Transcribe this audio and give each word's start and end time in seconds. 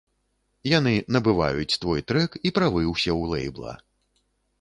Яны 0.77 0.93
набываюць 1.15 1.77
твой 1.83 2.01
трэк 2.11 2.37
і 2.51 2.53
правы 2.59 2.81
ўсе 2.93 3.11
ў 3.13 3.23
лэйбла. 3.33 3.75